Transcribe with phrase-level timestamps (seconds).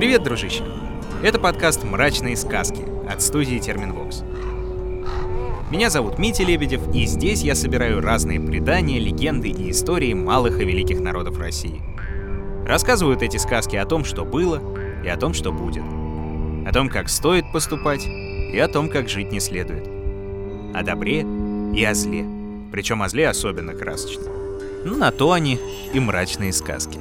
[0.00, 0.64] Привет, дружище!
[1.22, 4.22] Это подкаст «Мрачные сказки» от студии Терминвокс.
[5.70, 10.64] Меня зовут Митя Лебедев, и здесь я собираю разные предания, легенды и истории малых и
[10.64, 11.82] великих народов России.
[12.66, 14.62] Рассказывают эти сказки о том, что было,
[15.04, 15.84] и о том, что будет.
[16.66, 19.86] О том, как стоит поступать, и о том, как жить не следует.
[20.74, 21.26] О добре
[21.74, 22.24] и о зле.
[22.72, 24.24] Причем о зле особенно красочно.
[24.82, 25.60] Ну, на то они
[25.92, 26.98] и мрачные сказки.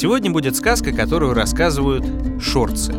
[0.00, 2.06] Сегодня будет сказка, которую рассказывают
[2.40, 2.94] шорцы.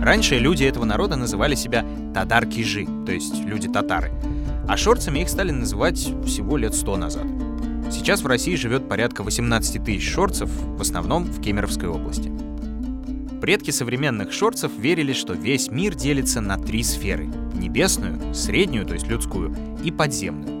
[0.00, 4.12] Раньше люди этого народа называли себя тадар-кижи, то есть люди-татары.
[4.68, 7.26] А шорцами их стали называть всего лет сто назад.
[7.90, 12.30] Сейчас в России живет порядка 18 тысяч шорцев, в основном в Кемеровской области.
[13.40, 19.08] Предки современных шорцев верили, что весь мир делится на три сферы— небесную, среднюю, то есть
[19.08, 20.59] людскую, и подземную.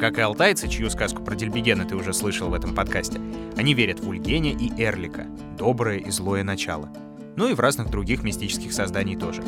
[0.00, 3.20] Как и алтайцы, чью сказку про Дельбегена ты уже слышал в этом подкасте,
[3.56, 5.26] они верят в Ульгеня и Эрлика,
[5.58, 6.88] доброе и злое начало.
[7.34, 9.42] Ну и в разных других мистических созданий тоже.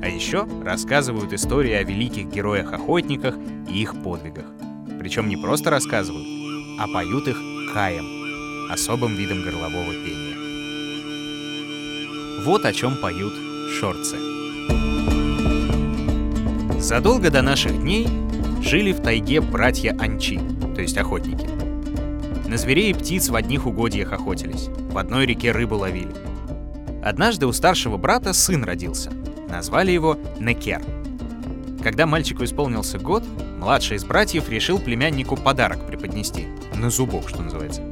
[0.00, 3.34] А еще рассказывают истории о великих героях-охотниках
[3.68, 4.46] и их подвигах.
[5.00, 6.26] Причем не просто рассказывают,
[6.78, 7.36] а поют их
[7.74, 10.36] каем, особым видом горлового пения.
[12.44, 13.34] Вот о чем поют
[13.80, 14.16] шорцы.
[16.78, 18.06] Задолго до наших дней
[18.62, 20.38] жили в тайге братья Анчи,
[20.74, 21.46] то есть охотники.
[22.48, 26.14] На зверей и птиц в одних угодьях охотились, в одной реке рыбу ловили.
[27.02, 29.10] Однажды у старшего брата сын родился.
[29.48, 30.82] Назвали его Некер.
[31.82, 33.24] Когда мальчику исполнился год,
[33.58, 37.82] младший из братьев решил племяннику подарок преподнести, на зубок, что называется.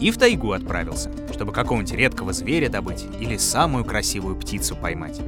[0.00, 5.20] И в тайгу отправился, чтобы какого-нибудь редкого зверя добыть или самую красивую птицу поймать.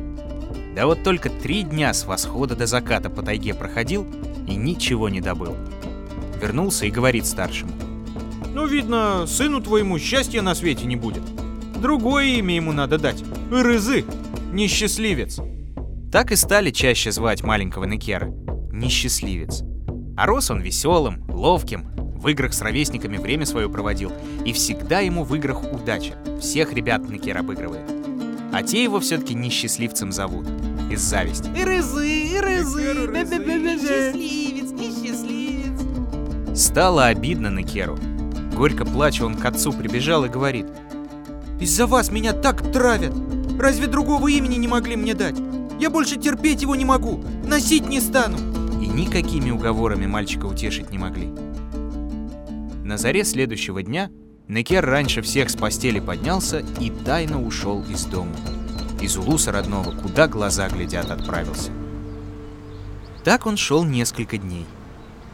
[0.75, 4.07] Да вот только три дня с восхода до заката по тайге проходил
[4.47, 5.57] и ничего не добыл.
[6.41, 7.73] Вернулся и говорит старшему.
[8.55, 11.23] Ну, видно, сыну твоему счастья на свете не будет.
[11.80, 13.23] Другое имя ему надо дать.
[13.51, 14.05] Рызы.
[14.52, 15.41] Несчастливец.
[16.13, 18.27] Так и стали чаще звать маленького Некера.
[18.70, 19.63] Несчастливец.
[20.17, 21.89] А рос он веселым, ловким,
[22.23, 24.13] в играх с ровесниками время свое проводил,
[24.45, 26.14] и всегда ему в играх удача.
[26.41, 27.91] Всех ребят Некер обыгрывает.
[28.52, 30.47] А те его все-таки несчастливцем зовут.
[30.91, 31.48] Из зависти.
[31.64, 36.59] Рызы, рызы, несчастливец, несчастливец.
[36.59, 37.98] Стало обидно Некеру.
[38.55, 40.67] Горько плача, он к отцу прибежал и говорит.
[41.61, 43.15] Из-за вас меня так травят.
[43.59, 45.37] Разве другого имени не могли мне дать?
[45.81, 47.23] Я больше терпеть его не могу.
[47.45, 48.37] Носить не стану.
[48.81, 51.29] И никакими уговорами мальчика утешить не могли.
[52.85, 54.11] На заре следующего дня
[54.49, 58.35] Некер раньше всех с постели поднялся и тайно ушел из дома.
[59.01, 61.70] Из Улуса родного, куда глаза глядят, отправился.
[63.24, 64.66] Так он шел несколько дней.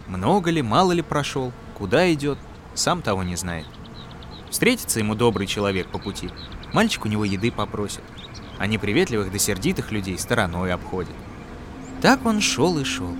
[0.07, 2.39] Много ли, мало ли прошел, куда идет,
[2.75, 3.67] сам того не знает.
[4.51, 6.31] Встретится ему добрый человек по пути,
[6.73, 8.03] мальчик у него еды попросит,
[8.59, 11.15] а неприветливых да сердитых людей стороной обходит.
[12.03, 13.15] Так он шел и шел.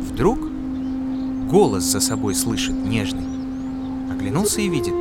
[0.00, 0.38] Вдруг
[1.48, 3.26] голос за собой слышит нежный.
[4.10, 4.94] Оглянулся и видит.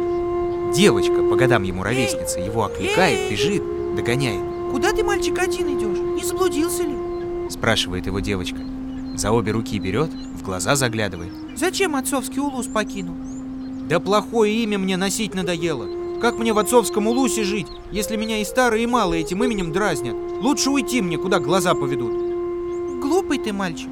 [0.75, 3.63] Девочка, по годам ему ровесница, его окликает, бежит,
[3.95, 4.41] догоняет.
[4.71, 5.99] Куда ты, мальчик, один идешь?
[5.99, 7.02] Не заблудился ли?
[7.49, 8.59] Спрашивает его девочка.
[9.15, 11.31] За обе руки берет, в глаза заглядывает.
[11.55, 13.15] Зачем отцовский улус покинул?
[13.87, 15.87] Да плохое имя мне носить надоело.
[16.19, 20.15] Как мне в отцовском улусе жить, если меня и старые, и малые этим именем дразнят?
[20.41, 23.01] Лучше уйти мне, куда глаза поведут.
[23.01, 23.89] Глупый ты, мальчик.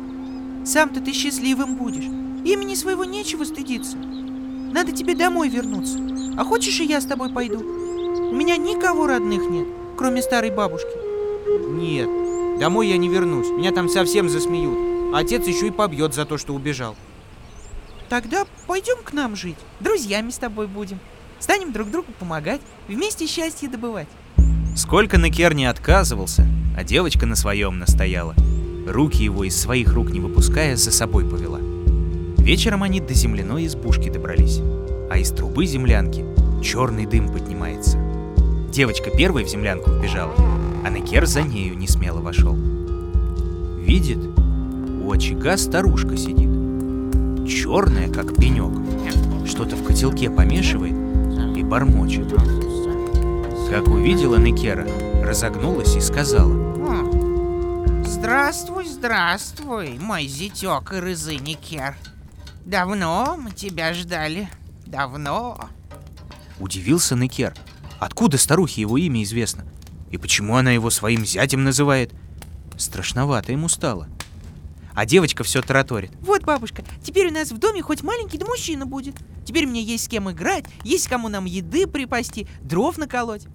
[0.66, 2.06] Сам-то ты счастливым будешь.
[2.46, 3.98] Имени своего нечего стыдиться.
[3.98, 6.00] Надо тебе домой вернуться.
[6.38, 7.60] А хочешь, и я с тобой пойду?
[7.60, 10.88] У меня никого родных нет, кроме старой бабушки.
[11.70, 12.08] Нет,
[12.62, 13.50] домой я не вернусь.
[13.50, 14.78] Меня там совсем засмеют.
[15.16, 16.96] А отец еще и побьет за то, что убежал.
[18.08, 19.58] Тогда пойдем к нам жить.
[19.80, 21.00] Друзьями с тобой будем.
[21.40, 24.08] Станем друг другу помогать, вместе счастье добывать.
[24.76, 26.46] Сколько Некер не отказывался,
[26.78, 28.36] а девочка на своем настояла.
[28.88, 31.60] Руки его из своих рук не выпуская, за собой повела.
[32.38, 34.60] Вечером они до земляной избушки добрались,
[35.10, 36.24] а из трубы землянки
[36.64, 37.98] черный дым поднимается.
[38.72, 40.36] Девочка первой в землянку вбежала,
[40.84, 42.56] а Некер за нею не смело вошел.
[43.78, 44.20] Видит,
[45.04, 46.50] у очага старушка сидит,
[47.48, 48.72] черная, как пенек,
[49.48, 50.96] что-то в котелке помешивает
[51.56, 52.34] и бормочет.
[53.70, 54.88] Как увидела Некера,
[55.24, 56.72] разогнулась и сказала.
[58.06, 61.96] Здравствуй, здравствуй, мой зятек и рызыникер.
[62.66, 64.50] Давно мы тебя ждали.
[64.86, 65.70] Давно.
[66.60, 67.56] Удивился Некер.
[68.00, 69.64] Откуда старухе его имя известно?
[70.12, 72.14] И почему она его своим зятем называет?
[72.78, 74.08] Страшновато ему стало.
[74.94, 76.12] А девочка все тараторит.
[76.20, 79.16] Вот, бабушка, теперь у нас в доме хоть маленький да мужчина будет.
[79.46, 83.46] Теперь мне есть с кем играть, есть кому нам еды припасти, дров наколоть.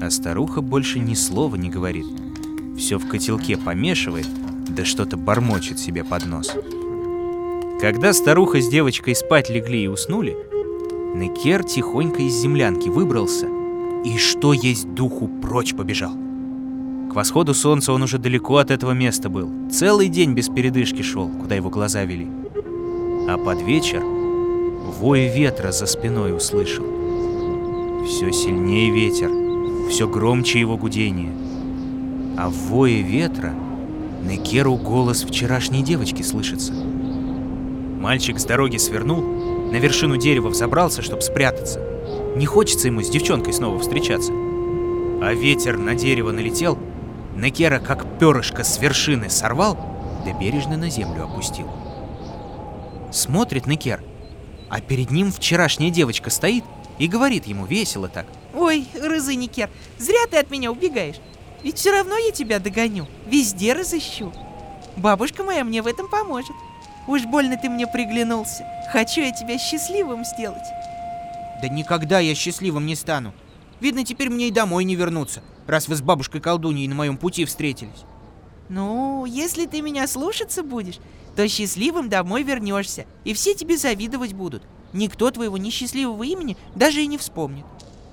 [0.00, 2.06] А старуха больше ни слова не говорит.
[2.78, 4.26] Все в котелке помешивает,
[4.68, 6.52] да что-то бормочет себе под нос.
[7.80, 10.36] Когда старуха с девочкой спать легли и уснули,
[11.14, 13.61] Некер тихонько из землянки выбрался
[14.04, 16.12] и, что есть духу, прочь побежал.
[17.10, 19.50] К восходу солнца он уже далеко от этого места был.
[19.70, 22.28] Целый день без передышки шел, куда его глаза вели.
[23.28, 26.84] А под вечер вой ветра за спиной услышал.
[28.06, 29.30] Все сильнее ветер,
[29.90, 31.32] все громче его гудение.
[32.38, 33.54] А в вое ветра
[34.22, 36.72] Некеру голос вчерашней девочки слышится.
[36.72, 41.91] Мальчик с дороги свернул, на вершину дерева взобрался, чтобы спрятаться.
[42.36, 44.32] Не хочется ему с девчонкой снова встречаться.
[44.32, 46.78] А ветер на дерево налетел,
[47.36, 49.76] Некера как перышко с вершины сорвал,
[50.24, 51.70] да бережно на землю опустил.
[53.10, 54.02] Смотрит Некер,
[54.70, 56.64] а перед ним вчерашняя девочка стоит
[56.98, 58.26] и говорит ему весело так.
[58.54, 59.68] Ой, Рызыникер,
[59.98, 61.16] зря ты от меня убегаешь.
[61.62, 64.32] Ведь все равно я тебя догоню, везде разыщу.
[64.96, 66.56] Бабушка моя мне в этом поможет.
[67.06, 68.66] Уж больно ты мне приглянулся.
[68.90, 70.62] Хочу я тебя счастливым сделать.
[71.62, 73.32] Да никогда я счастливым не стану.
[73.80, 77.44] Видно, теперь мне и домой не вернуться, раз вы с бабушкой колдуньей на моем пути
[77.44, 78.04] встретились.
[78.68, 80.98] Ну, если ты меня слушаться будешь,
[81.36, 84.64] то счастливым домой вернешься, и все тебе завидовать будут.
[84.92, 87.64] Никто твоего несчастливого имени даже и не вспомнит.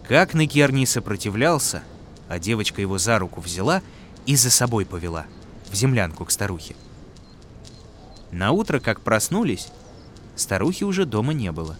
[0.08, 1.84] Как Некер не сопротивлялся,
[2.28, 3.82] а девочка его за руку взяла
[4.28, 5.26] и за собой повела
[5.72, 6.76] в землянку к старухе.
[8.32, 9.70] На утро, как проснулись,
[10.36, 11.78] старухи уже дома не было.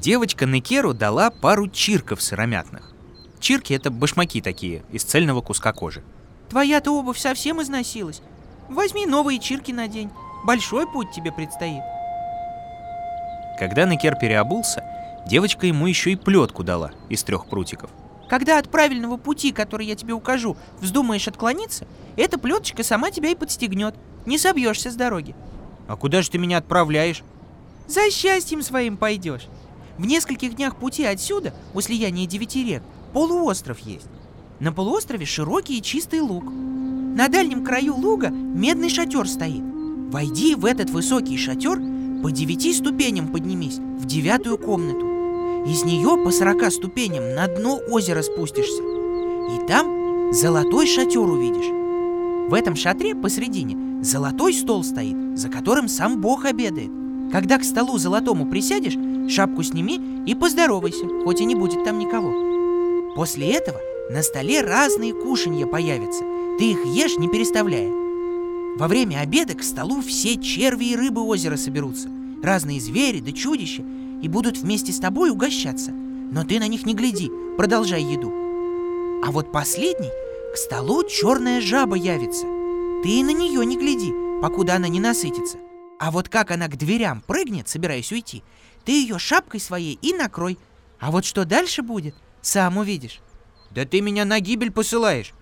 [0.00, 2.92] Девочка Некеру дала пару чирков сыромятных.
[3.40, 6.04] Чирки— это башмаки такие, из цельного куска кожи.
[6.50, 8.20] Твоя-то обувь совсем износилась.
[8.68, 10.10] Возьми новые чирки надень.
[10.44, 11.82] Большой путь тебе предстоит.
[13.58, 14.84] Когда Некер переобулся,
[15.26, 17.88] девочка ему еще и плетку дала из трех прутиков.
[18.28, 23.34] Когда от правильного пути, который я тебе укажу, вздумаешь отклониться, эта плеточка сама тебя и
[23.34, 23.94] подстегнет.
[24.26, 25.34] Не собьешься с дороги.
[25.88, 27.22] А куда же ты меня отправляешь?
[27.88, 29.46] За счастьем своим пойдешь.
[29.98, 32.82] В нескольких днях пути отсюда, у слияния девяти рек,
[33.12, 34.06] полуостров есть.
[34.60, 36.44] На полуострове широкий и чистый луг.
[36.44, 39.62] На дальнем краю луга медный шатер стоит.
[40.10, 41.80] Войди в этот высокий шатер,
[42.22, 45.06] по девяти ступеням поднимись, в девятую комнату.
[45.66, 48.82] Из нее по сорока ступеням на дно озера спустишься.
[48.82, 52.50] И там золотой шатер увидишь.
[52.50, 56.90] В этом шатре посредине золотой стол стоит, за которым сам Бог обедает.
[57.32, 58.94] Когда к столу золотому присядешь,
[59.28, 63.14] шапку сними и поздоровайся, хоть и не будет там никого.
[63.14, 63.80] После этого
[64.10, 66.24] на столе разные кушанья появятся.
[66.58, 67.90] Ты их ешь, не переставляя.
[68.76, 72.08] Во время обеда к столу все черви и рыбы озера соберутся,
[72.42, 73.82] разные звери да чудища,
[74.22, 75.92] и будут вместе с тобой угощаться.
[75.92, 78.32] Но ты на них не гляди, продолжай еду.
[79.24, 80.10] А вот последний
[80.52, 82.46] к столу черная жаба явится.
[83.02, 84.12] Ты и на нее не гляди,
[84.42, 85.58] покуда она не насытится.
[85.98, 88.42] А вот как она к дверям прыгнет, собираясь уйти,
[88.84, 90.58] ты ее шапкой своей и накрой.
[90.98, 93.20] А вот что дальше будет, сам увидишь.
[93.70, 95.32] Да ты меня на гибель посылаешь.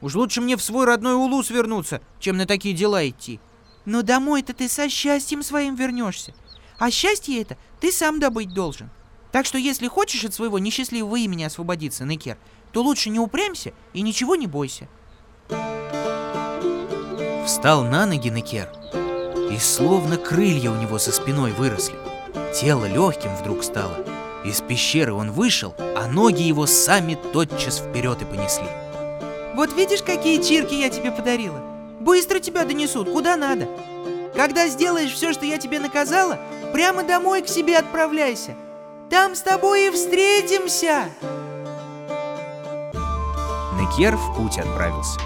[0.00, 3.40] Уж лучше мне в свой родной Улус вернуться, чем на такие дела идти.
[3.84, 6.34] Но домой-то ты со счастьем своим вернешься.
[6.78, 8.90] А счастье это ты сам добыть должен.
[9.32, 12.38] Так что если хочешь от своего несчастливого имени освободиться, Некер,
[12.72, 14.88] то лучше не упрямься и ничего не бойся.
[17.46, 18.70] Встал на ноги Некер,
[19.50, 21.96] и словно крылья у него за спиной выросли.
[22.54, 23.96] Тело легким вдруг стало.
[24.44, 28.68] Из пещеры он вышел, а ноги его сами тотчас вперед и понесли.
[29.54, 31.60] Вот видишь, какие чирки я тебе подарила?
[32.00, 33.68] Быстро тебя донесут, куда надо.
[34.34, 36.38] Когда сделаешь все, что я тебе наказала,
[36.72, 38.54] прямо домой к себе отправляйся.
[39.10, 41.04] Там с тобой и встретимся.
[43.78, 45.20] Некер в путь отправился.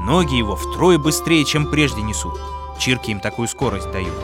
[0.00, 2.38] Ноги его втрое быстрее, чем прежде несут.
[2.78, 4.14] Чирки им такую скорость дают.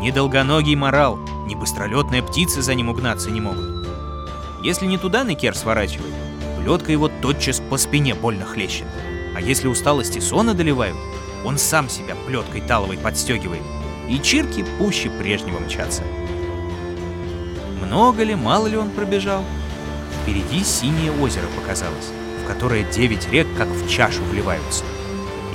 [0.00, 3.86] Ни долгоногий морал, ни быстролетная птица за ним угнаться не могут.
[4.62, 6.12] Если не туда Некер сворачивает,
[6.58, 8.86] плетка его тотчас по спине больно хлещет.
[9.36, 10.96] А если усталость и сон одолевают,
[11.44, 13.62] он сам себя плеткой таловой подстегивает,
[14.08, 16.02] и чирки пуще прежнего мчатся.
[17.84, 19.44] Много ли, мало ли он пробежал?
[20.22, 22.10] Впереди синее озеро показалось,
[22.42, 24.84] в которое девять рек как в чашу вливаются,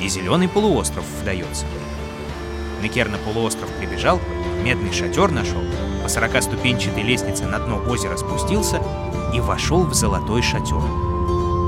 [0.02, 1.66] и зеленый полуостров вдается.
[2.82, 4.20] На полуостров прибежал,
[4.64, 5.62] медный шатер нашел,
[6.02, 8.82] по сорокаступенчатой лестнице на дно озера спустился
[9.36, 10.82] и вошел в золотой шатер.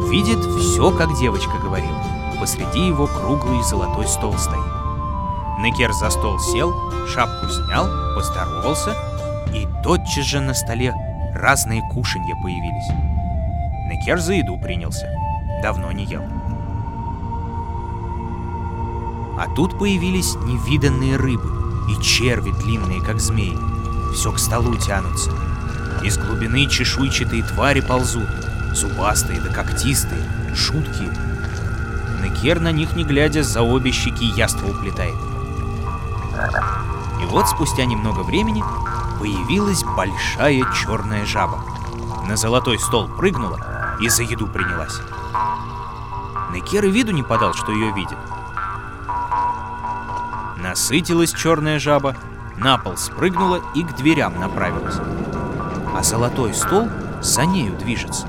[0.10, 2.04] Видит все, как девочка говорила.
[2.40, 4.66] Посреди его круглый золотой стол стоит.
[5.60, 6.74] Некер за стол сел,
[7.08, 8.96] шапку снял, поздоровался,
[9.54, 10.94] и тотчас же на столе
[11.36, 12.90] разные кушанья появились.
[13.88, 15.08] Некер за еду принялся.
[15.62, 16.24] Давно не ел.
[19.38, 21.52] А тут появились невиданные рыбы
[21.90, 23.58] и черви длинные, как змеи.
[24.14, 25.32] Все к столу тянутся.
[26.04, 28.30] Из глубины чешуйчатые твари ползут,
[28.74, 30.22] зубастые да когтистые,
[30.54, 31.12] жуткие.
[32.22, 35.16] Некер на них не глядя за обе щеки яство уплетает.
[37.22, 38.64] И вот спустя немного времени
[39.20, 41.64] появилась большая черная жаба.
[42.28, 45.00] На золотой стол прыгнула и за еду принялась.
[46.52, 48.18] Некер и виду не подал, что ее видит.
[50.74, 52.16] Насытилась черная жаба,
[52.58, 54.96] на пол спрыгнула и к дверям направилась.
[55.96, 56.88] А золотой стол
[57.22, 58.26] за нею движется.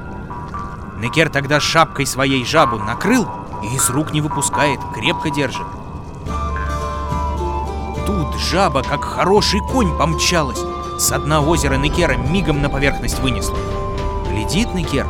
[0.98, 3.26] Некер тогда шапкой своей жабу накрыл
[3.62, 5.66] и из рук не выпускает, крепко держит.
[8.04, 10.60] Тут жаба, как хороший конь, помчалась.
[10.98, 13.56] С дна озера Некера мигом на поверхность вынесла.
[14.28, 15.06] Глядит Некер,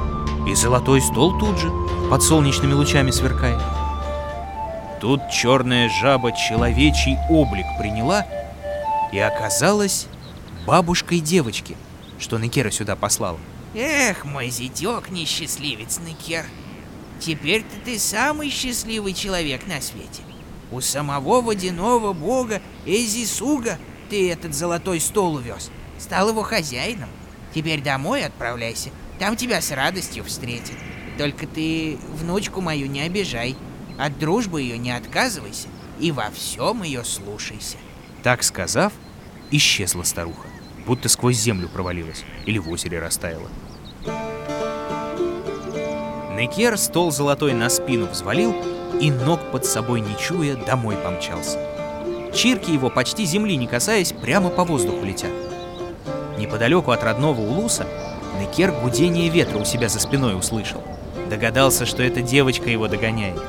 [0.47, 1.73] и золотой стол тут же,
[2.09, 3.61] под солнечными лучами сверкает.
[5.05, 8.27] Тут черная жаба человечий облик приняла
[9.13, 10.07] и оказалась
[10.67, 11.77] бабушкой девочки,
[12.19, 13.39] что Некера сюда послала.
[13.75, 16.47] Эх, мой зятек несчастливец Некер.
[17.21, 20.23] Теперь-то ты самый счастливый человек на свете.
[20.73, 25.71] У самого водяного бога Эзисуга ты этот золотой стол увез.
[25.99, 27.11] Стал его хозяином.
[27.55, 28.89] Теперь домой отправляйся.
[29.19, 30.79] Там тебя с радостью встретят.
[31.19, 33.55] Только ты внучку мою не обижай.
[33.99, 35.69] От дружбы ее не отказывайся
[36.01, 37.77] и во всем ее слушайся.
[38.23, 38.93] Так сказав,
[39.51, 40.47] исчезла старуха,
[40.87, 43.49] будто сквозь землю провалилась или в озере растаяла.
[46.35, 48.55] Некер стол золотой на спину взвалил
[49.01, 51.59] и ног под собой не чуя домой помчался.
[52.35, 55.31] Чирки его, почти земли не касаясь, прямо по воздуху летят.
[56.37, 57.87] Неподалеку от родного Улуса
[58.41, 60.83] Некер гудение ветра у себя за спиной услышал.
[61.31, 63.41] Догадался, что эта девочка его догоняет.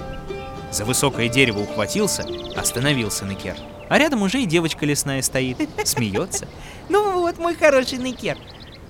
[0.75, 3.55] За высокое дерево ухватился, остановился Некер.
[3.87, 6.49] А рядом уже и девочка лесная стоит, смеется.
[6.89, 8.37] Ну вот, мой хороший Некер.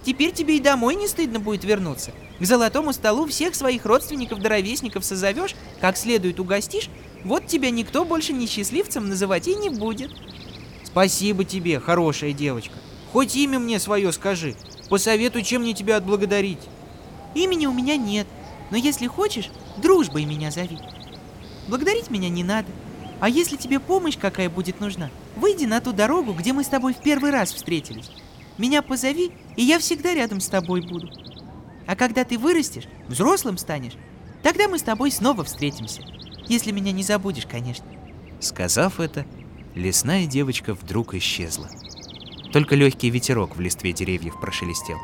[0.04, 2.12] Теперь тебе и домой не стыдно будет вернуться.
[2.40, 6.90] К золотому столу всех своих родственников да ровесников созовешь, как следует угостишь,
[7.24, 10.10] вот тебя никто больше не счастливцем называть и не будет.
[10.86, 12.74] Спасибо тебе, хорошая девочка.
[13.14, 14.56] Хоть имя мне свое скажи.
[14.90, 16.68] Посоветуй, чем мне тебя отблагодарить.
[17.36, 18.26] Имени у меня нет,
[18.72, 20.80] но если хочешь, дружбой меня зови.
[21.68, 22.68] Благодарить меня не надо.
[23.20, 26.94] А если тебе помощь какая будет нужна, выйди на ту дорогу, где мы с тобой
[26.94, 28.12] в первый раз встретились.
[28.58, 31.10] Меня позови, и я всегда рядом с тобой буду.
[31.88, 33.94] А когда ты вырастешь, взрослым станешь,
[34.44, 36.02] тогда мы с тобой снова встретимся.
[36.48, 37.86] Если меня не забудешь, конечно.
[38.40, 39.26] Сказав это,
[39.76, 41.70] лесная девочка вдруг исчезла.
[42.54, 44.98] Только легкий ветерок в листве деревьев прошелестел.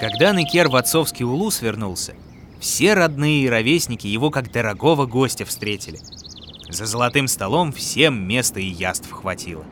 [0.00, 2.14] Когда Некер в отцовский улус вернулся,
[2.60, 5.98] все родные и ровесники его как дорогого гостя встретили.
[6.70, 9.64] За золотым столом всем места и яств хватило.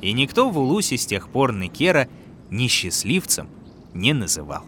[0.00, 2.08] И никто в Улусе с тех пор Некера
[2.50, 3.48] несчастливцем
[3.94, 4.64] не называл.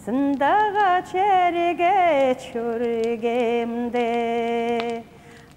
[0.00, 4.06] сындағы череге чөргемде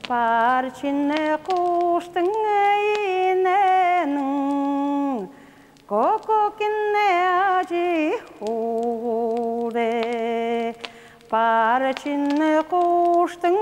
[0.08, 2.28] парчины куштың
[3.32, 4.33] иненің
[5.94, 7.10] кококинне
[7.62, 9.94] ажи худе
[11.30, 13.58] парчины куштың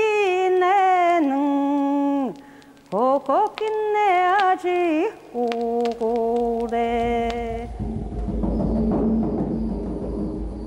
[0.00, 1.46] иненің
[2.92, 4.04] кококинне
[4.50, 6.76] ажи худе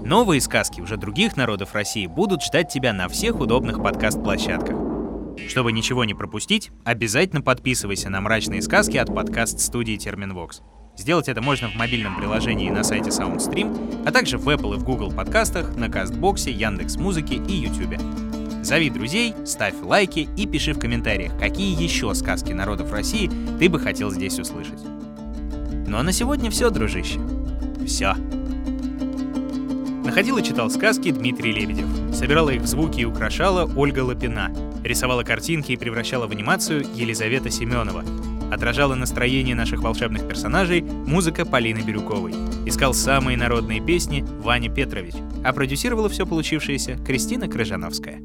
[0.06, 4.76] Новые сказки уже других народов России будут ждать тебя на всех удобных подкаст-площадках.
[5.48, 10.64] Чтобы ничего не пропустить, обязательно подписывайся на «Мрачные сказки» от подкаст-студии Терминвокс.
[10.98, 14.84] Сделать это можно в мобильном приложении на сайте SoundStream, а также в Apple и в
[14.84, 18.00] Google подкастах, на Кастбоксе, Яндекс Музыке и YouTube.
[18.64, 23.80] Зови друзей, ставь лайки и пиши в комментариях, какие еще сказки народов России ты бы
[23.80, 24.82] хотел здесь услышать.
[25.88, 27.20] Ну а на сегодня все, дружище.
[27.86, 28.16] Все.
[30.04, 31.88] Находил и читал сказки Дмитрий Лебедев.
[32.16, 34.52] Собирала их в звуки и украшала Ольга Лапина.
[34.84, 38.04] Рисовала картинки и превращала в анимацию Елизавета Семенова.
[38.56, 42.32] Отражала настроение наших волшебных персонажей музыка Полины Бирюковой.
[42.66, 45.14] Искал самые народные песни Ваня Петрович.
[45.44, 48.22] А продюсировала все получившееся Кристина Крыжановская.